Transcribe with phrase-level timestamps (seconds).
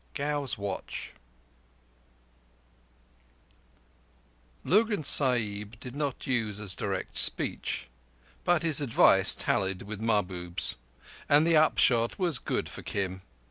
[0.19, 1.11] —Old Play.
[4.63, 7.87] Lurgan Sahib did not use as direct speech,
[8.43, 10.75] but his advice tallied with Mahbub's;
[11.29, 13.21] and the upshot was good for Kim.